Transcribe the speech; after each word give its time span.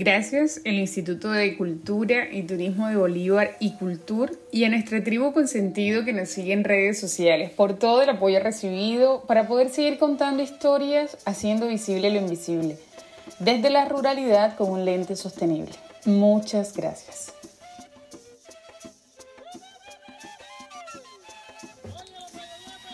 Gracias 0.00 0.62
al 0.64 0.76
Instituto 0.76 1.30
de 1.30 1.58
Cultura 1.58 2.32
y 2.32 2.44
Turismo 2.44 2.88
de 2.88 2.96
Bolívar 2.96 3.58
y 3.60 3.74
Cultur 3.74 4.40
y 4.50 4.64
a 4.64 4.70
nuestra 4.70 5.04
tribu 5.04 5.34
Consentido 5.34 6.06
que 6.06 6.14
nos 6.14 6.30
sigue 6.30 6.54
en 6.54 6.64
redes 6.64 6.98
sociales 6.98 7.50
por 7.50 7.78
todo 7.78 8.00
el 8.00 8.08
apoyo 8.08 8.40
recibido 8.40 9.24
para 9.26 9.46
poder 9.46 9.68
seguir 9.68 9.98
contando 9.98 10.42
historias 10.42 11.18
haciendo 11.26 11.68
visible 11.68 12.08
lo 12.08 12.16
invisible, 12.16 12.78
desde 13.40 13.68
la 13.68 13.84
ruralidad 13.84 14.56
con 14.56 14.70
un 14.70 14.86
lente 14.86 15.16
sostenible. 15.16 15.74
Muchas 16.06 16.74
gracias. 16.74 17.34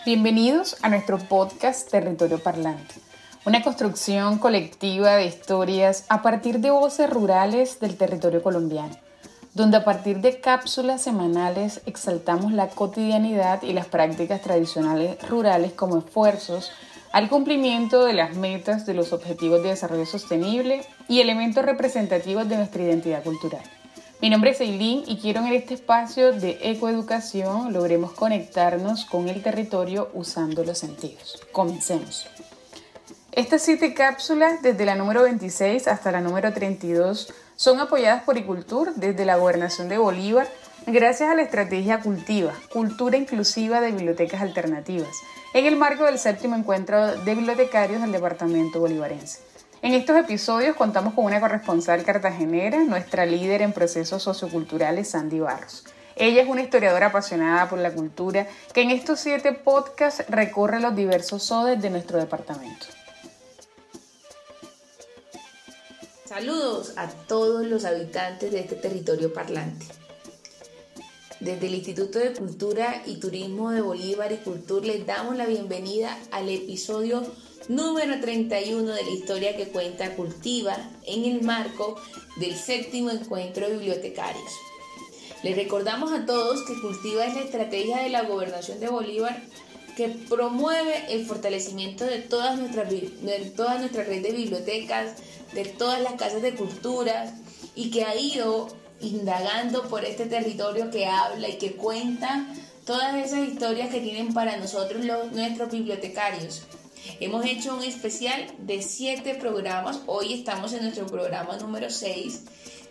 Bienvenidos 0.04 0.76
a 0.82 0.88
nuestro 0.88 1.18
podcast 1.18 1.88
Territorio 1.88 2.40
Parlante, 2.40 2.96
una 3.46 3.62
construcción 3.62 4.38
colectiva 4.38 5.14
de 5.14 5.26
historias 5.26 6.04
a 6.08 6.20
partir 6.20 6.58
de 6.58 6.72
voces 6.72 7.08
rurales 7.08 7.78
del 7.78 7.96
territorio 7.96 8.42
colombiano, 8.42 8.96
donde 9.54 9.76
a 9.76 9.84
partir 9.84 10.20
de 10.20 10.40
cápsulas 10.40 11.02
semanales 11.02 11.80
exaltamos 11.86 12.50
la 12.50 12.66
cotidianidad 12.66 13.62
y 13.62 13.72
las 13.72 13.86
prácticas 13.86 14.42
tradicionales 14.42 15.16
rurales 15.28 15.72
como 15.74 15.98
esfuerzos 15.98 16.72
al 17.12 17.28
cumplimiento 17.28 18.04
de 18.04 18.14
las 18.14 18.34
metas 18.34 18.84
de 18.84 18.94
los 18.94 19.12
Objetivos 19.12 19.62
de 19.62 19.68
Desarrollo 19.68 20.06
Sostenible 20.06 20.84
y 21.08 21.20
elementos 21.20 21.64
representativos 21.64 22.48
de 22.48 22.56
nuestra 22.56 22.82
identidad 22.82 23.22
cultural. 23.22 23.62
Mi 24.20 24.28
nombre 24.28 24.50
es 24.50 24.60
Eileen 24.60 25.04
y 25.06 25.18
quiero 25.18 25.46
en 25.46 25.52
este 25.52 25.74
espacio 25.74 26.32
de 26.32 26.58
ecoeducación 26.62 27.72
logremos 27.72 28.10
conectarnos 28.10 29.04
con 29.04 29.28
el 29.28 29.40
territorio 29.40 30.10
usando 30.14 30.64
los 30.64 30.78
sentidos. 30.78 31.38
Comencemos. 31.52 32.26
Estas 33.36 33.60
siete 33.60 33.92
cápsulas, 33.92 34.62
desde 34.62 34.86
la 34.86 34.94
número 34.94 35.24
26 35.24 35.88
hasta 35.88 36.10
la 36.10 36.22
número 36.22 36.54
32, 36.54 37.34
son 37.54 37.78
apoyadas 37.80 38.22
por 38.22 38.38
Icultur 38.38 38.94
desde 38.94 39.26
la 39.26 39.36
Gobernación 39.36 39.90
de 39.90 39.98
Bolívar 39.98 40.48
gracias 40.86 41.30
a 41.30 41.34
la 41.34 41.42
estrategia 41.42 42.00
Cultiva, 42.00 42.54
Cultura 42.72 43.18
Inclusiva 43.18 43.82
de 43.82 43.92
Bibliotecas 43.92 44.40
Alternativas, 44.40 45.14
en 45.52 45.66
el 45.66 45.76
marco 45.76 46.04
del 46.04 46.18
séptimo 46.18 46.56
encuentro 46.56 47.14
de 47.14 47.34
bibliotecarios 47.34 48.00
del 48.00 48.12
Departamento 48.12 48.80
Bolivarense. 48.80 49.40
En 49.82 49.92
estos 49.92 50.16
episodios 50.16 50.74
contamos 50.74 51.12
con 51.12 51.26
una 51.26 51.38
corresponsal 51.38 52.04
cartagenera, 52.04 52.78
nuestra 52.84 53.26
líder 53.26 53.60
en 53.60 53.74
procesos 53.74 54.22
socioculturales, 54.22 55.10
Sandy 55.10 55.40
Barros. 55.40 55.84
Ella 56.16 56.40
es 56.40 56.48
una 56.48 56.62
historiadora 56.62 57.08
apasionada 57.08 57.68
por 57.68 57.80
la 57.80 57.92
cultura 57.92 58.46
que 58.72 58.80
en 58.80 58.92
estos 58.92 59.20
siete 59.20 59.52
podcasts 59.52 60.24
recorre 60.30 60.80
los 60.80 60.96
diversos 60.96 61.42
sodes 61.42 61.82
de 61.82 61.90
nuestro 61.90 62.16
departamento. 62.16 62.86
Saludos 66.26 66.94
a 66.96 67.08
todos 67.08 67.64
los 67.66 67.84
habitantes 67.84 68.50
de 68.50 68.58
este 68.58 68.74
territorio 68.74 69.32
parlante. 69.32 69.86
Desde 71.38 71.68
el 71.68 71.74
Instituto 71.76 72.18
de 72.18 72.32
Cultura 72.32 73.04
y 73.06 73.20
Turismo 73.20 73.70
de 73.70 73.80
Bolívar 73.80 74.32
y 74.32 74.38
Cultura 74.38 74.86
les 74.86 75.06
damos 75.06 75.36
la 75.36 75.46
bienvenida 75.46 76.18
al 76.32 76.48
episodio 76.48 77.22
número 77.68 78.20
31 78.20 78.92
de 78.92 79.04
la 79.04 79.10
historia 79.10 79.56
que 79.56 79.68
cuenta 79.68 80.16
Cultiva 80.16 80.76
en 81.06 81.26
el 81.26 81.42
marco 81.42 81.94
del 82.38 82.56
séptimo 82.56 83.10
encuentro 83.10 83.68
de 83.68 83.74
bibliotecarios. 83.74 84.52
Les 85.44 85.54
recordamos 85.54 86.10
a 86.10 86.26
todos 86.26 86.64
que 86.64 86.80
Cultiva 86.80 87.24
es 87.24 87.34
la 87.34 87.42
estrategia 87.42 87.98
de 87.98 88.10
la 88.10 88.22
gobernación 88.22 88.80
de 88.80 88.88
Bolívar 88.88 89.44
que 89.96 90.08
promueve 90.08 91.06
el 91.08 91.24
fortalecimiento 91.24 92.04
de 92.04 92.18
todas 92.18 92.58
nuestras, 92.58 92.90
de 92.90 93.52
toda 93.56 93.78
nuestra 93.78 94.04
red 94.04 94.22
de 94.22 94.32
bibliotecas, 94.32 95.14
de 95.54 95.64
todas 95.64 96.00
las 96.02 96.12
casas 96.12 96.42
de 96.42 96.54
cultura 96.54 97.34
y 97.74 97.90
que 97.90 98.04
ha 98.04 98.14
ido 98.14 98.68
indagando 99.00 99.88
por 99.88 100.04
este 100.04 100.26
territorio 100.26 100.90
que 100.90 101.06
habla 101.06 101.48
y 101.48 101.56
que 101.56 101.72
cuenta 101.72 102.46
todas 102.84 103.14
esas 103.16 103.48
historias 103.48 103.90
que 103.90 104.00
tienen 104.00 104.34
para 104.34 104.58
nosotros 104.58 105.04
los, 105.04 105.32
nuestros 105.32 105.70
bibliotecarios. 105.70 106.62
Hemos 107.18 107.46
hecho 107.46 107.74
un 107.74 107.82
especial 107.82 108.46
de 108.58 108.82
siete 108.82 109.34
programas. 109.34 110.00
Hoy 110.06 110.34
estamos 110.34 110.74
en 110.74 110.82
nuestro 110.82 111.06
programa 111.06 111.56
número 111.56 111.88
6, 111.88 112.42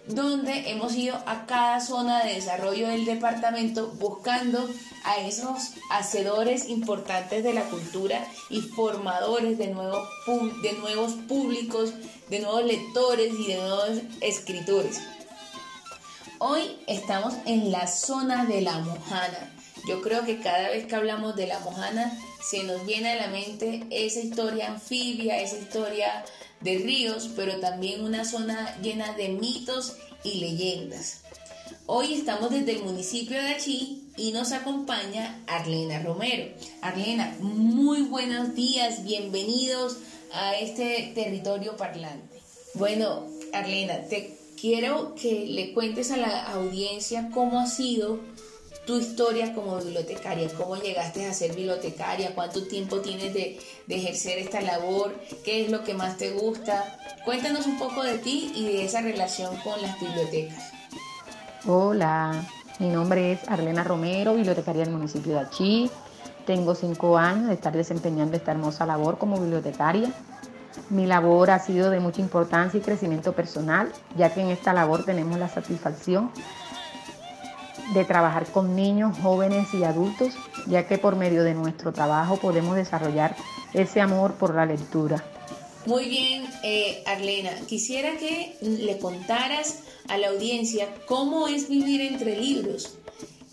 donde 0.07 0.69
hemos 0.69 0.95
ido 0.95 1.15
a 1.25 1.45
cada 1.45 1.79
zona 1.81 2.23
de 2.23 2.35
desarrollo 2.35 2.87
del 2.87 3.05
departamento 3.05 3.87
buscando 3.99 4.69
a 5.03 5.17
esos 5.17 5.73
hacedores 5.89 6.69
importantes 6.69 7.43
de 7.43 7.53
la 7.53 7.63
cultura 7.63 8.25
y 8.49 8.61
formadores 8.61 9.57
de 9.57 9.67
nuevos, 9.67 10.07
de 10.61 10.73
nuevos 10.73 11.13
públicos, 11.27 11.93
de 12.29 12.39
nuevos 12.39 12.65
lectores 12.65 13.33
y 13.33 13.47
de 13.47 13.55
nuevos 13.55 13.89
escritores. 14.21 15.01
Hoy 16.39 16.77
estamos 16.87 17.33
en 17.45 17.71
la 17.71 17.87
zona 17.87 18.45
de 18.45 18.61
la 18.61 18.79
Mojana. 18.79 19.53
Yo 19.87 20.01
creo 20.01 20.25
que 20.25 20.39
cada 20.39 20.69
vez 20.69 20.85
que 20.85 20.95
hablamos 20.95 21.35
de 21.35 21.47
la 21.47 21.59
Mojana 21.59 22.11
se 22.43 22.63
nos 22.63 22.85
viene 22.85 23.11
a 23.11 23.15
la 23.15 23.27
mente 23.27 23.85
esa 23.89 24.19
historia 24.19 24.67
anfibia, 24.67 25.39
esa 25.39 25.57
historia 25.57 26.25
de 26.65 26.79
ríos, 26.79 27.29
pero 27.35 27.59
también 27.59 28.03
una 28.03 28.25
zona 28.25 28.75
llena 28.81 29.13
de 29.13 29.29
mitos 29.29 29.97
y 30.23 30.39
leyendas. 30.39 31.21
Hoy 31.85 32.15
estamos 32.15 32.49
desde 32.49 32.71
el 32.71 32.83
municipio 32.83 33.37
de 33.37 33.49
Achí 33.49 34.09
y 34.17 34.31
nos 34.31 34.51
acompaña 34.51 35.43
Arlena 35.45 36.01
Romero. 36.01 36.47
Arlena, 36.81 37.35
muy 37.39 38.01
buenos 38.01 38.55
días, 38.55 39.03
bienvenidos 39.03 39.97
a 40.33 40.55
este 40.55 41.11
territorio 41.13 41.77
parlante. 41.77 42.41
Bueno, 42.73 43.27
Arlena, 43.53 44.01
te 44.09 44.35
quiero 44.59 45.13
que 45.13 45.45
le 45.45 45.71
cuentes 45.71 46.09
a 46.09 46.17
la 46.17 46.51
audiencia 46.51 47.29
cómo 47.31 47.59
ha 47.59 47.67
sido 47.67 48.19
tu 48.85 48.97
historia 48.97 49.53
como 49.53 49.77
bibliotecaria, 49.77 50.47
cómo 50.55 50.75
llegaste 50.75 51.25
a 51.25 51.33
ser 51.33 51.55
bibliotecaria, 51.55 52.35
cuánto 52.35 52.67
tiempo 52.67 52.99
tienes 52.99 53.33
de, 53.33 53.59
ejercer 53.89 54.37
esta 54.39 54.61
labor, 54.61 55.13
qué 55.43 55.65
es 55.65 55.71
lo 55.71 55.83
que 55.83 55.93
más 55.93 56.17
te 56.17 56.31
gusta. 56.31 56.97
Cuéntanos 57.23 57.65
un 57.65 57.79
poco 57.79 58.03
de 58.03 58.19
ti 58.19 58.51
y 58.55 58.65
de 58.67 58.85
esa 58.85 59.01
relación 59.01 59.55
con 59.57 59.81
las 59.81 59.99
bibliotecas. 59.99 60.71
Hola, 61.65 62.45
mi 62.79 62.89
nombre 62.89 63.33
es 63.33 63.47
Arlena 63.47 63.83
Romero, 63.83 64.35
bibliotecaria 64.35 64.83
del 64.83 64.93
municipio 64.93 65.33
de 65.33 65.39
Achí. 65.39 65.91
Tengo 66.45 66.75
cinco 66.75 67.17
años 67.17 67.47
de 67.47 67.55
estar 67.55 67.73
desempeñando 67.73 68.37
esta 68.37 68.51
hermosa 68.51 68.85
labor 68.85 69.17
como 69.17 69.39
bibliotecaria. 69.39 70.11
Mi 70.89 71.07
labor 71.07 71.49
ha 71.49 71.59
sido 71.59 71.89
de 71.89 71.99
mucha 71.99 72.21
importancia 72.21 72.77
y 72.77 72.81
crecimiento 72.81 73.33
personal, 73.33 73.91
ya 74.15 74.31
que 74.31 74.41
en 74.41 74.49
esta 74.49 74.73
labor 74.73 75.05
tenemos 75.05 75.39
la 75.39 75.49
satisfacción 75.49 76.29
de 77.93 78.05
trabajar 78.05 78.45
con 78.47 78.75
niños, 78.75 79.17
jóvenes 79.21 79.73
y 79.73 79.83
adultos, 79.83 80.33
ya 80.67 80.87
que 80.87 80.97
por 80.97 81.15
medio 81.15 81.43
de 81.43 81.53
nuestro 81.53 81.93
trabajo 81.93 82.37
podemos 82.37 82.75
desarrollar 82.75 83.35
ese 83.73 84.01
amor 84.01 84.33
por 84.33 84.55
la 84.55 84.65
lectura. 84.65 85.23
Muy 85.85 86.09
bien, 86.09 86.45
eh, 86.63 87.03
Arlena, 87.05 87.51
quisiera 87.67 88.17
que 88.17 88.57
le 88.61 88.97
contaras 88.97 89.83
a 90.07 90.17
la 90.17 90.29
audiencia 90.29 90.87
cómo 91.05 91.47
es 91.47 91.69
vivir 91.69 92.01
entre 92.01 92.39
libros. 92.39 92.97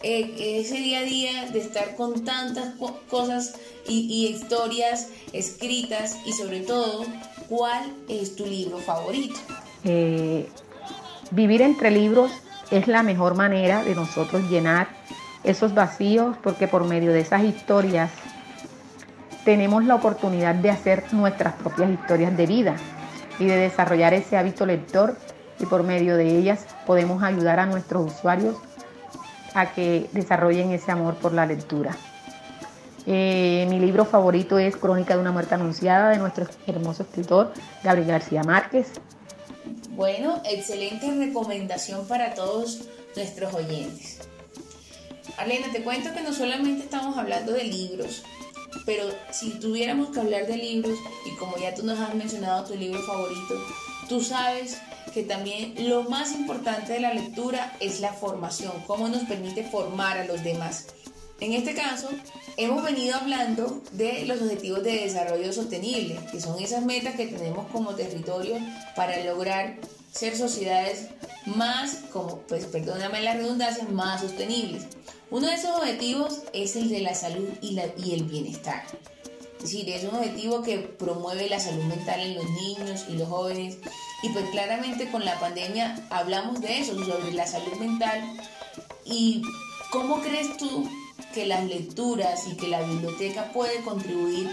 Eh, 0.02 0.60
ese 0.60 0.78
día 0.78 1.00
a 1.00 1.02
día 1.02 1.50
de 1.52 1.60
estar 1.60 1.94
con 1.94 2.24
tantas 2.24 2.74
cosas 3.08 3.54
y, 3.86 4.26
historias 4.26 5.10
escritas 5.32 6.16
y 6.26 6.32
sobre 6.32 6.60
todo, 6.60 7.04
¿cuál 7.48 7.84
es 8.08 8.34
tu 8.34 8.46
libro 8.46 8.78
favorito? 8.78 9.38
Eh, 9.84 10.48
vivir 11.30 11.62
entre 11.62 11.90
libros 11.90 12.32
es 12.72 12.88
la 12.88 13.02
mejor 13.02 13.36
manera 13.36 13.84
de 13.84 13.94
nosotros 13.94 14.48
llenar 14.50 14.88
esos 15.44 15.74
vacíos 15.74 16.36
porque 16.42 16.66
por 16.66 16.84
medio 16.84 17.12
de 17.12 17.20
esas 17.20 17.44
historias 17.44 18.10
tenemos 19.44 19.84
la 19.84 19.94
oportunidad 19.94 20.54
de 20.54 20.70
hacer 20.70 21.04
nuestras 21.12 21.54
propias 21.54 21.90
historias 21.90 22.34
de 22.36 22.46
vida 22.46 22.76
y 23.38 23.44
de 23.44 23.56
desarrollar 23.56 24.14
ese 24.14 24.36
hábito 24.36 24.64
lector 24.64 25.16
y 25.58 25.66
por 25.66 25.82
medio 25.82 26.16
de 26.16 26.38
ellas 26.38 26.66
podemos 26.86 27.22
ayudar 27.22 27.60
a 27.60 27.66
nuestros 27.66 28.12
usuarios 28.12 28.56
a 29.54 29.66
que 29.66 30.08
desarrollen 30.12 30.70
ese 30.70 30.90
amor 30.92 31.16
por 31.16 31.34
la 31.34 31.44
lectura. 31.44 31.94
Eh, 33.04 33.66
mi 33.68 33.80
libro 33.80 34.04
favorito 34.04 34.58
es 34.58 34.76
Crónica 34.76 35.14
de 35.14 35.20
una 35.20 35.32
muerte 35.32 35.54
anunciada 35.54 36.10
de 36.10 36.18
nuestro 36.18 36.46
hermoso 36.66 37.02
escritor 37.02 37.52
Gabriel 37.82 38.08
García 38.08 38.44
Márquez. 38.44 38.92
Bueno, 39.92 40.40
excelente 40.46 41.10
recomendación 41.10 42.08
para 42.08 42.32
todos 42.32 42.78
nuestros 43.14 43.52
oyentes. 43.52 44.20
Arlena, 45.36 45.70
te 45.70 45.82
cuento 45.82 46.14
que 46.14 46.22
no 46.22 46.32
solamente 46.32 46.84
estamos 46.84 47.18
hablando 47.18 47.52
de 47.52 47.64
libros, 47.64 48.22
pero 48.86 49.04
si 49.30 49.50
tuviéramos 49.60 50.08
que 50.08 50.20
hablar 50.20 50.46
de 50.46 50.56
libros, 50.56 50.98
y 51.26 51.36
como 51.36 51.58
ya 51.58 51.74
tú 51.74 51.84
nos 51.84 51.98
has 51.98 52.14
mencionado 52.14 52.64
tu 52.64 52.74
libro 52.74 53.02
favorito, 53.02 53.54
tú 54.08 54.22
sabes 54.22 54.78
que 55.12 55.24
también 55.24 55.74
lo 55.86 56.04
más 56.04 56.32
importante 56.32 56.94
de 56.94 57.00
la 57.00 57.12
lectura 57.12 57.76
es 57.78 58.00
la 58.00 58.14
formación, 58.14 58.72
cómo 58.86 59.08
nos 59.08 59.24
permite 59.24 59.62
formar 59.62 60.16
a 60.16 60.24
los 60.24 60.42
demás. 60.42 60.86
En 61.42 61.54
este 61.54 61.74
caso, 61.74 62.08
hemos 62.56 62.84
venido 62.84 63.16
hablando 63.16 63.82
de 63.90 64.24
los 64.26 64.40
objetivos 64.40 64.84
de 64.84 65.00
desarrollo 65.00 65.52
sostenible, 65.52 66.16
que 66.30 66.40
son 66.40 66.62
esas 66.62 66.84
metas 66.84 67.16
que 67.16 67.26
tenemos 67.26 67.66
como 67.72 67.96
territorio 67.96 68.54
para 68.94 69.24
lograr 69.24 69.74
ser 70.12 70.36
sociedades 70.36 71.08
más, 71.44 71.96
como, 72.12 72.38
pues 72.42 72.66
perdóname 72.66 73.22
la 73.22 73.34
redundancia, 73.34 73.82
más 73.90 74.20
sostenibles. 74.20 74.84
Uno 75.32 75.48
de 75.48 75.54
esos 75.54 75.76
objetivos 75.76 76.42
es 76.52 76.76
el 76.76 76.88
de 76.90 77.00
la 77.00 77.16
salud 77.16 77.48
y, 77.60 77.72
la, 77.72 77.86
y 77.96 78.14
el 78.14 78.22
bienestar. 78.22 78.84
Es 79.56 79.62
decir, 79.64 79.90
es 79.90 80.04
un 80.04 80.14
objetivo 80.14 80.62
que 80.62 80.78
promueve 80.78 81.48
la 81.48 81.58
salud 81.58 81.82
mental 81.82 82.20
en 82.20 82.36
los 82.36 82.48
niños 82.50 83.06
y 83.08 83.14
los 83.14 83.28
jóvenes. 83.28 83.78
Y 84.22 84.28
pues 84.28 84.48
claramente 84.50 85.10
con 85.10 85.24
la 85.24 85.40
pandemia 85.40 86.06
hablamos 86.08 86.60
de 86.60 86.78
eso, 86.78 86.94
sobre 87.04 87.32
la 87.32 87.48
salud 87.48 87.74
mental. 87.80 88.22
¿Y 89.04 89.42
cómo 89.90 90.20
crees 90.22 90.56
tú 90.56 90.88
que 91.32 91.46
las 91.46 91.64
lecturas 91.64 92.46
y 92.46 92.56
que 92.56 92.68
la 92.68 92.82
biblioteca 92.82 93.52
puede 93.52 93.82
contribuir 93.82 94.48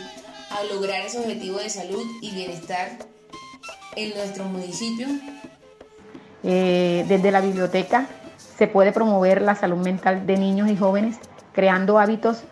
a 0.51 0.63
lograr 0.73 1.01
ese 1.01 1.19
objetivo 1.19 1.57
de 1.57 1.69
salud 1.69 2.03
y 2.21 2.31
bienestar 2.31 2.97
en 3.95 4.09
nuestro 4.15 4.45
municipio? 4.45 5.07
Eh, 6.43 7.05
desde 7.07 7.31
la 7.31 7.41
biblioteca 7.41 8.07
se 8.57 8.67
puede 8.67 8.91
promover 8.91 9.41
la 9.41 9.55
salud 9.55 9.77
mental 9.77 10.25
de 10.25 10.37
niños 10.37 10.69
y 10.69 10.77
jóvenes 10.77 11.17
creando 11.53 11.99
hábitos 11.99 12.43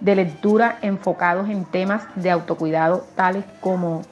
de 0.00 0.16
lectura 0.16 0.78
enfocados 0.82 1.48
en 1.48 1.64
temas 1.64 2.04
de 2.16 2.30
autocuidado 2.30 3.06
tales 3.14 3.44
como 3.60 4.02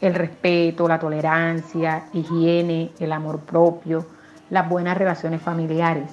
el 0.00 0.14
respeto, 0.14 0.88
la 0.88 0.98
tolerancia, 0.98 2.06
higiene, 2.12 2.92
el 2.98 3.12
amor 3.12 3.40
propio, 3.40 4.06
las 4.48 4.68
buenas 4.68 4.96
relaciones 4.96 5.42
familiares. 5.42 6.10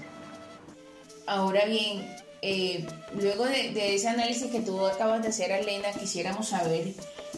Ahora 1.26 1.66
bien, 1.66 2.06
eh, 2.42 2.86
luego 3.16 3.46
de, 3.46 3.96
ese 3.96 4.08
análisis 4.08 4.52
que 4.52 4.60
tú 4.60 4.86
acabas 4.86 5.22
de 5.22 5.30
hacer, 5.30 5.52
Elena, 5.52 5.92
quisiéramos 5.92 6.50
saber 6.50 6.94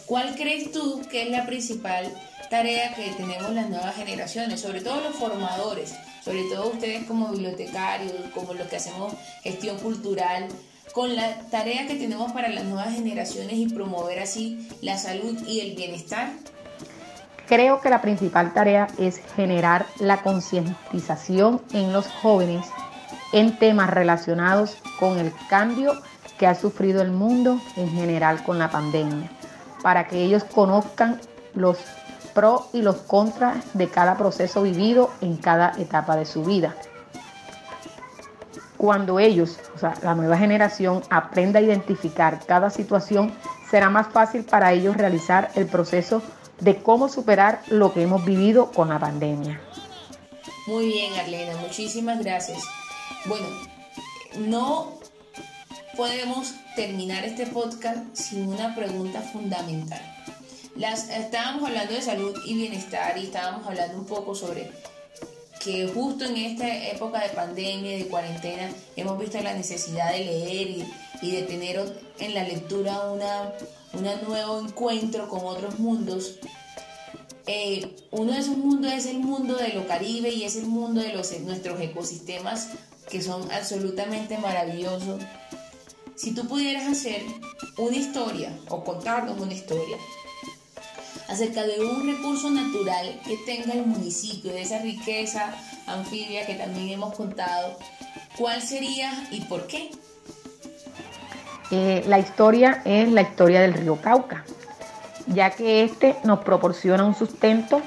cuál 0.05 0.35
crees 0.35 0.71
tú 0.71 1.01
que 1.09 1.23
es 1.23 1.29
la 1.29 1.45
principal 1.45 2.11
tarea 2.49 2.93
que 2.95 3.11
tenemos 3.11 3.51
las 3.53 3.69
nuevas 3.69 3.95
generaciones, 3.95 4.59
sobre 4.59 4.81
todo 4.81 5.01
los 5.01 5.15
formadores, 5.15 5.93
sobre 6.23 6.43
todo 6.43 6.69
ustedes 6.71 7.05
como 7.05 7.29
bibliotecarios, 7.29 8.13
como 8.33 8.53
los 8.53 8.67
que 8.67 8.77
hacemos 8.77 9.13
gestión 9.43 9.77
cultural, 9.77 10.47
con 10.93 11.15
la 11.15 11.37
tarea 11.51 11.87
que 11.87 11.95
tenemos 11.95 12.31
para 12.31 12.49
las 12.49 12.65
nuevas 12.65 12.93
generaciones 12.93 13.53
y 13.53 13.67
promover 13.69 14.19
así 14.19 14.67
la 14.81 14.97
salud 14.97 15.37
y 15.47 15.59
el 15.61 15.75
bienestar? 15.75 16.31
Creo 17.47 17.81
que 17.81 17.89
la 17.89 18.01
principal 18.01 18.53
tarea 18.53 18.87
es 18.97 19.21
generar 19.35 19.85
la 19.99 20.21
concientización 20.21 21.61
en 21.73 21.93
los 21.93 22.07
jóvenes 22.07 22.65
en 23.31 23.57
temas 23.57 23.89
relacionados 23.89 24.77
con 24.99 25.19
el 25.19 25.33
cambio 25.49 25.93
que 26.37 26.47
ha 26.47 26.55
sufrido 26.55 27.01
el 27.01 27.11
mundo 27.11 27.59
en 27.75 27.89
general 27.89 28.43
con 28.43 28.57
la 28.57 28.71
pandemia, 28.71 29.29
para 29.83 30.07
que 30.07 30.23
ellos 30.23 30.43
conozcan 30.43 31.19
los 31.53 31.77
pros 32.33 32.67
y 32.73 32.81
los 32.81 32.97
contras 32.97 33.57
de 33.73 33.89
cada 33.89 34.17
proceso 34.17 34.61
vivido 34.61 35.11
en 35.21 35.35
cada 35.37 35.73
etapa 35.77 36.15
de 36.15 36.25
su 36.25 36.43
vida. 36.43 36.75
Cuando 38.77 39.19
ellos, 39.19 39.59
o 39.75 39.77
sea, 39.77 39.95
la 40.03 40.15
nueva 40.15 40.37
generación, 40.37 41.03
aprenda 41.09 41.59
a 41.59 41.61
identificar 41.61 42.39
cada 42.45 42.69
situación, 42.69 43.33
será 43.69 43.89
más 43.89 44.07
fácil 44.07 44.45
para 44.45 44.71
ellos 44.71 44.95
realizar 44.95 45.51
el 45.55 45.65
proceso 45.65 46.21
de 46.61 46.81
cómo 46.81 47.09
superar 47.09 47.61
lo 47.67 47.93
que 47.93 48.03
hemos 48.03 48.23
vivido 48.23 48.71
con 48.71 48.87
la 48.87 48.99
pandemia. 48.99 49.59
Muy 50.67 50.87
bien, 50.87 51.13
Arlena, 51.19 51.57
muchísimas 51.57 52.19
gracias. 52.19 52.63
Bueno, 53.25 53.47
no 54.37 54.93
podemos 55.97 56.53
terminar 56.75 57.25
este 57.25 57.45
podcast 57.47 58.15
sin 58.15 58.47
una 58.47 58.73
pregunta 58.75 59.21
fundamental. 59.21 60.01
Las, 60.77 61.09
estábamos 61.09 61.67
hablando 61.67 61.93
de 61.93 62.01
salud 62.01 62.33
y 62.45 62.53
bienestar 62.53 63.17
y 63.17 63.25
estábamos 63.25 63.67
hablando 63.67 63.97
un 63.97 64.05
poco 64.05 64.35
sobre 64.35 64.71
que 65.61 65.89
justo 65.93 66.23
en 66.23 66.37
esta 66.37 66.89
época 66.89 67.19
de 67.19 67.29
pandemia, 67.29 67.97
de 67.97 68.07
cuarentena, 68.07 68.71
hemos 68.95 69.19
visto 69.19 69.41
la 69.41 69.53
necesidad 69.53 70.13
de 70.13 70.19
leer 70.19 70.85
y, 71.21 71.31
de 71.31 71.41
tener 71.41 71.93
en 72.19 72.33
la 72.33 72.45
lectura 72.45 73.11
una, 73.11 73.51
un 73.91 74.03
nuevo 74.29 74.61
encuentro 74.61 75.27
con 75.27 75.41
otros 75.43 75.77
mundos. 75.77 76.39
Eh, 77.47 77.97
uno 78.11 78.31
de 78.31 78.39
esos 78.39 78.55
mundos 78.55 78.93
es 78.93 79.07
el 79.07 79.19
mundo 79.19 79.57
de 79.57 79.73
lo 79.73 79.85
Caribe 79.87 80.29
y 80.29 80.43
es 80.43 80.55
el 80.55 80.67
mundo 80.67 81.01
de 81.01 81.11
los, 81.11 81.37
nuestros 81.41 81.81
ecosistemas 81.81 82.69
que 83.09 83.21
son 83.21 83.51
absolutamente 83.51 84.37
maravillosos. 84.37 85.21
Si 86.15 86.33
tú 86.33 86.47
pudieras 86.47 86.87
hacer 86.87 87.21
una 87.77 87.95
historia 87.95 88.51
o 88.69 88.83
contarnos 88.83 89.39
una 89.39 89.53
historia 89.53 89.97
acerca 91.27 91.63
de 91.63 91.79
un 91.79 92.05
recurso 92.07 92.49
natural 92.49 93.21
que 93.25 93.37
tenga 93.45 93.73
el 93.73 93.85
municipio, 93.85 94.51
de 94.51 94.61
esa 94.61 94.79
riqueza 94.79 95.53
anfibia 95.87 96.45
que 96.45 96.55
también 96.55 96.89
hemos 96.89 97.15
contado, 97.15 97.77
¿cuál 98.37 98.61
sería 98.61 99.11
y 99.31 99.41
por 99.41 99.67
qué? 99.67 99.91
Eh, 101.71 102.03
la 102.07 102.17
historia 102.17 102.81
es 102.83 103.11
la 103.11 103.21
historia 103.21 103.61
del 103.61 103.73
río 103.73 104.01
Cauca, 104.01 104.43
ya 105.27 105.51
que 105.51 105.83
este 105.83 106.15
nos 106.23 106.39
proporciona 106.39 107.05
un 107.05 107.15
sustento 107.15 107.81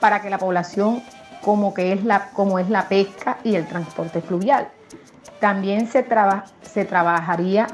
para 0.00 0.22
que 0.22 0.30
la 0.30 0.38
población 0.38 1.02
como, 1.42 1.74
que 1.74 1.92
es, 1.92 2.04
la, 2.04 2.30
como 2.30 2.58
es 2.58 2.68
la 2.70 2.88
pesca 2.88 3.38
y 3.44 3.54
el 3.56 3.66
transporte 3.66 4.20
fluvial. 4.20 4.68
También 5.40 5.86
se, 5.88 6.06
se 6.62 6.84
trabajaría 6.84 7.66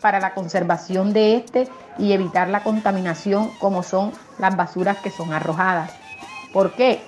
para 0.00 0.20
la 0.20 0.34
conservación 0.34 1.12
de 1.12 1.36
este 1.36 1.68
y 1.98 2.12
evitar 2.12 2.48
la 2.48 2.62
contaminación 2.62 3.50
como 3.58 3.82
son 3.82 4.12
las 4.38 4.56
basuras 4.56 4.98
que 4.98 5.10
son 5.10 5.32
arrojadas. 5.32 5.92
¿Por 6.52 6.72
qué? 6.72 7.00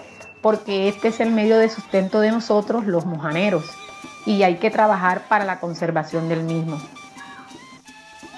Porque 0.43 0.89
este 0.89 1.09
es 1.09 1.21
el 1.21 1.31
medio 1.31 1.59
de 1.59 1.69
sustento 1.69 2.21
de 2.21 2.31
nosotros 2.31 2.87
los 2.87 3.07
mojaneros 3.07 3.65
y 4.27 4.43
hay 4.43 4.57
que 4.57 4.71
trabajar 4.71 5.23
para 5.29 5.45
la 5.45 5.61
conservación 5.61 6.29
del 6.29 6.43
mismo. 6.43 6.81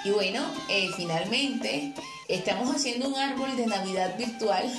Y 0.05 0.11
bueno, 0.11 0.41
eh, 0.69 0.89
finalmente 0.95 1.93
estamos 2.27 2.73
haciendo 2.75 3.07
un 3.07 3.15
árbol 3.15 3.55
de 3.55 3.67
Navidad 3.67 4.17
virtual 4.17 4.69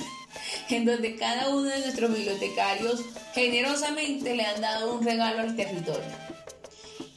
en 0.69 0.85
donde 0.85 1.15
cada 1.15 1.49
uno 1.49 1.69
de 1.69 1.79
nuestros 1.79 2.13
bibliotecarios 2.13 3.01
generosamente 3.33 4.35
le 4.35 4.45
han 4.45 4.61
dado 4.61 4.95
un 4.95 5.03
regalo 5.05 5.41
al 5.41 5.55
territorio. 5.55 6.25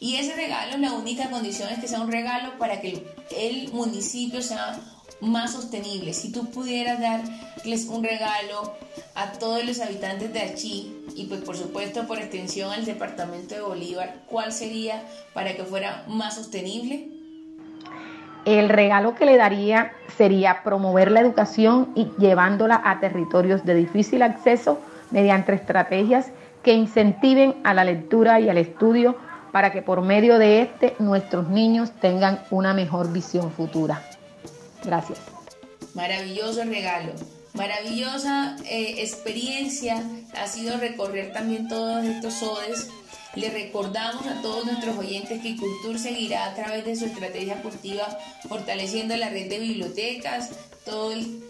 Y 0.00 0.16
ese 0.16 0.34
regalo, 0.34 0.78
la 0.78 0.92
única 0.92 1.28
condición 1.30 1.70
es 1.70 1.80
que 1.80 1.88
sea 1.88 2.00
un 2.00 2.12
regalo 2.12 2.56
para 2.58 2.80
que 2.80 3.02
el 3.36 3.72
municipio 3.72 4.42
sea 4.42 4.78
más 5.20 5.52
sostenible. 5.52 6.14
Si 6.14 6.30
tú 6.30 6.50
pudieras 6.50 7.00
darles 7.00 7.86
un 7.86 8.04
regalo 8.04 8.76
a 9.14 9.32
todos 9.32 9.64
los 9.64 9.80
habitantes 9.80 10.32
de 10.32 10.40
Achí 10.40 10.94
y 11.16 11.24
pues 11.24 11.40
por 11.42 11.56
supuesto 11.56 12.06
por 12.06 12.18
extensión 12.18 12.70
al 12.70 12.84
departamento 12.84 13.56
de 13.56 13.62
Bolívar, 13.62 14.22
¿cuál 14.28 14.52
sería 14.52 15.02
para 15.34 15.56
que 15.56 15.64
fuera 15.64 16.04
más 16.06 16.36
sostenible? 16.36 17.17
El 18.44 18.68
regalo 18.68 19.14
que 19.14 19.26
le 19.26 19.36
daría 19.36 19.92
sería 20.16 20.62
promover 20.62 21.10
la 21.10 21.20
educación 21.20 21.92
y 21.94 22.10
llevándola 22.18 22.80
a 22.84 23.00
territorios 23.00 23.64
de 23.64 23.74
difícil 23.74 24.22
acceso 24.22 24.80
mediante 25.10 25.52
estrategias 25.52 26.30
que 26.62 26.72
incentiven 26.72 27.56
a 27.64 27.74
la 27.74 27.84
lectura 27.84 28.40
y 28.40 28.48
al 28.48 28.58
estudio 28.58 29.16
para 29.52 29.72
que 29.72 29.82
por 29.82 30.02
medio 30.02 30.38
de 30.38 30.62
este 30.62 30.94
nuestros 30.98 31.48
niños 31.48 31.92
tengan 32.00 32.42
una 32.50 32.74
mejor 32.74 33.12
visión 33.12 33.50
futura. 33.50 34.02
Gracias. 34.84 35.18
Maravilloso 35.94 36.62
regalo, 36.64 37.12
maravillosa 37.54 38.56
eh, 38.66 38.96
experiencia 38.98 40.02
ha 40.40 40.46
sido 40.46 40.76
recorrer 40.78 41.32
también 41.32 41.68
todos 41.68 42.04
estos 42.04 42.34
sodes. 42.34 42.88
Le 43.34 43.50
recordamos 43.50 44.26
a 44.26 44.40
todos 44.42 44.64
nuestros 44.64 44.96
oyentes 44.96 45.42
que 45.42 45.56
Cultur 45.56 45.98
seguirá 45.98 46.46
a 46.46 46.54
través 46.54 46.84
de 46.84 46.96
su 46.96 47.04
estrategia 47.04 47.62
cultiva 47.62 48.06
fortaleciendo 48.48 49.16
la 49.16 49.28
red 49.28 49.48
de 49.48 49.58
bibliotecas, 49.58 50.50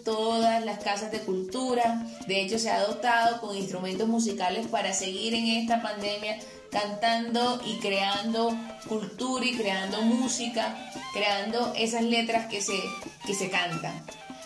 todas 0.03 0.65
las 0.65 0.79
casas 0.79 1.11
de 1.11 1.19
cultura. 1.19 2.05
De 2.27 2.41
hecho, 2.41 2.59
se 2.59 2.69
ha 2.69 2.81
dotado 2.81 3.39
con 3.39 3.55
instrumentos 3.55 4.07
musicales 4.07 4.67
para 4.67 4.93
seguir 4.93 5.33
en 5.33 5.47
esta 5.47 5.81
pandemia 5.81 6.37
cantando 6.71 7.61
y 7.65 7.79
creando 7.79 8.55
cultura 8.87 9.45
y 9.45 9.55
creando 9.55 10.01
música, 10.01 10.91
creando 11.13 11.73
esas 11.75 12.03
letras 12.03 12.47
que 12.47 12.61
se, 12.61 12.79
que 13.25 13.33
se 13.33 13.49
cantan. 13.49 14.03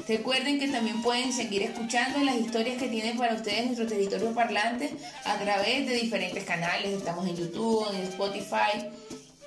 Recuerden 0.07 0.59
que 0.59 0.67
también 0.67 1.01
pueden 1.01 1.31
seguir 1.31 1.63
escuchando 1.63 2.19
las 2.19 2.35
historias 2.35 2.77
que 2.77 2.89
tienen 2.89 3.17
para 3.17 3.35
ustedes 3.35 3.65
nuestro 3.65 3.87
territorio 3.87 4.33
parlante 4.33 4.91
a 5.23 5.37
través 5.37 5.87
de 5.87 5.95
diferentes 5.95 6.43
canales. 6.43 6.91
Estamos 6.91 7.25
en 7.27 7.37
YouTube, 7.37 7.87
en 7.95 8.01
Spotify 8.03 8.89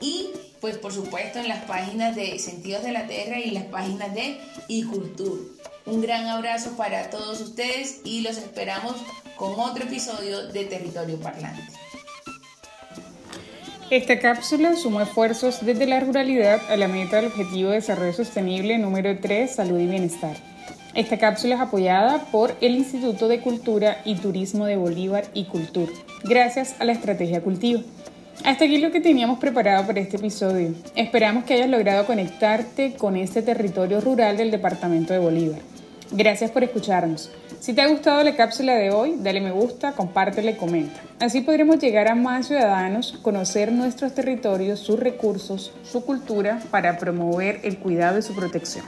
y 0.01 0.31
pues 0.61 0.79
por 0.79 0.93
supuesto 0.93 1.39
en 1.39 1.49
las 1.49 1.65
páginas 1.65 2.17
de 2.17 2.39
Sentidos 2.39 2.83
de 2.85 2.93
la 2.93 3.07
Tierra 3.07 3.39
y 3.39 3.51
las 3.51 3.65
páginas 3.65 4.15
de 4.15 4.39
iCultura. 4.69 5.43
Un 5.85 6.01
gran 6.01 6.27
abrazo 6.27 6.77
para 6.77 7.11
todos 7.11 7.41
ustedes 7.41 8.01
y 8.05 8.23
los 8.23 8.39
esperamos 8.39 8.97
con 9.37 9.61
otro 9.61 9.85
episodio 9.85 10.49
de 10.49 10.65
Territorio 10.65 11.21
Parlante. 11.21 11.86
Esta 13.88 14.19
cápsula 14.19 14.75
suma 14.75 15.05
esfuerzos 15.05 15.64
desde 15.64 15.87
la 15.87 16.00
ruralidad 16.00 16.61
a 16.69 16.76
la 16.76 16.88
meta 16.88 17.16
del 17.16 17.26
Objetivo 17.26 17.69
de 17.69 17.76
Desarrollo 17.76 18.12
Sostenible 18.12 18.78
número 18.78 19.16
3, 19.16 19.49
Salud 19.49 19.78
y 19.78 19.87
Bienestar. 19.87 20.37
Esta 20.95 21.19
cápsula 21.19 21.55
es 21.55 21.61
apoyada 21.61 22.25
por 22.33 22.57
el 22.61 22.75
Instituto 22.75 23.28
de 23.28 23.40
Cultura 23.40 23.99
y 24.05 24.16
Turismo 24.16 24.66
de 24.66 24.76
Bolívar 24.76 25.26
y 25.35 25.45
Cultura, 25.45 25.93
gracias 26.25 26.75
a 26.81 26.85
la 26.85 26.95
Estrategia 26.95 27.43
Cultivo. 27.43 27.85
Hasta 28.45 28.64
aquí 28.64 28.78
lo 28.78 28.90
que 28.90 29.00
teníamos 29.00 29.38
preparado 29.38 29.87
para 29.87 30.00
este 30.00 30.16
episodio. 30.16 30.75
Esperamos 30.97 31.45
que 31.45 31.55
hayas 31.55 31.71
logrado 31.71 32.07
conectarte 32.07 32.95
con 32.95 33.16
este 33.16 33.40
territorio 33.40 34.00
rural 34.00 34.37
del 34.37 34.50
departamento 34.50 35.12
de 35.12 35.21
Bolívar. 35.21 35.61
Gracias 36.11 36.51
por 36.51 36.63
escucharnos. 36.63 37.31
Si 37.59 37.73
te 37.73 37.83
ha 37.83 37.89
gustado 37.89 38.23
la 38.23 38.37
cápsula 38.37 38.75
de 38.75 38.91
hoy, 38.91 39.17
dale 39.19 39.41
me 39.41 39.51
gusta, 39.51 39.93
compártela 39.93 40.53
y 40.53 40.55
comenta. 40.55 41.01
Así 41.19 41.41
podremos 41.41 41.79
llegar 41.79 42.09
a 42.09 42.15
más 42.15 42.47
ciudadanos, 42.47 43.19
conocer 43.23 43.73
nuestros 43.73 44.15
territorios, 44.15 44.79
sus 44.79 45.01
recursos, 45.01 45.73
su 45.83 46.05
cultura 46.05 46.61
para 46.71 46.97
promover 46.99 47.61
el 47.65 47.79
cuidado 47.79 48.19
y 48.19 48.23
su 48.23 48.35
protección. 48.35 48.85